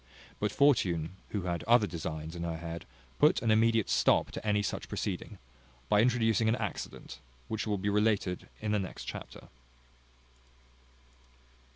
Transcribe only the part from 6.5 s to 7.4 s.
accident,